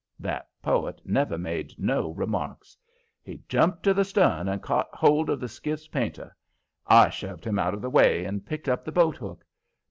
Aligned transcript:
That 0.19 0.47
poet 0.63 0.99
never 1.05 1.37
made 1.37 1.73
no 1.77 2.09
remarks. 2.09 2.75
He 3.21 3.43
jumped 3.47 3.83
to 3.83 3.93
the 3.93 4.03
stern 4.03 4.47
and 4.47 4.59
caught 4.59 4.89
hold 4.95 5.29
of 5.29 5.39
the 5.39 5.47
skiff's 5.47 5.87
painter. 5.87 6.35
I 6.87 7.09
shoved 7.09 7.45
him 7.45 7.59
out 7.59 7.75
of 7.75 7.83
the 7.83 7.89
way 7.91 8.25
and 8.25 8.43
picked 8.43 8.67
up 8.67 8.83
the 8.83 8.91
boat 8.91 9.17
hook. 9.17 9.45